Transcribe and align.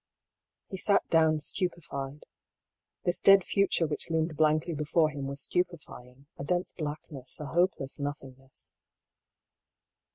He 0.71 0.77
sat 0.77 1.07
down 1.11 1.37
stupefied. 1.37 2.23
This 3.05 3.21
dead 3.21 3.43
future 3.45 3.85
which 3.85 4.09
loomed 4.09 4.35
blankly 4.35 4.73
before 4.73 5.11
him 5.11 5.27
was 5.27 5.39
stupefying— 5.41 6.25
a 6.39 6.43
dense 6.43 6.73
blackness, 6.73 7.39
a 7.39 7.45
hopeless 7.45 7.99
nothingness. 7.99 8.71